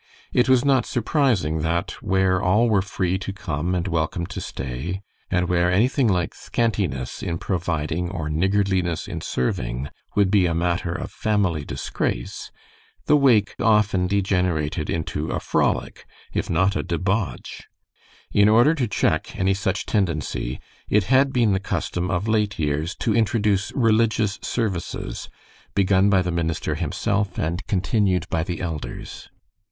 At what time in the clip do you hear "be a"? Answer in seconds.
10.31-10.55